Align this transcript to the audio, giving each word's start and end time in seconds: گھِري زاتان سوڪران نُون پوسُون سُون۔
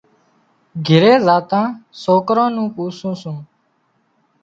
گھِري 0.87 1.13
زاتان 1.25 1.67
سوڪران 2.01 2.49
نُون 2.55 2.67
پوسُون 2.75 3.13
سُون۔ 3.21 3.37